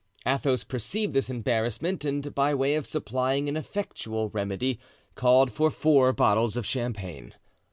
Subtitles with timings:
[0.25, 4.79] Athos perceived this embarrassment, and by way of supplying an effectual remedy,
[5.13, 7.35] called for four bottles of champagne.